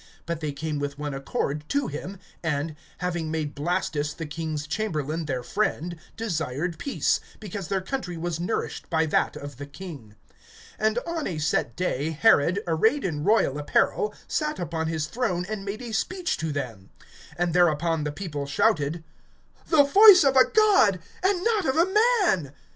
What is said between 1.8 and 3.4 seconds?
him, and, having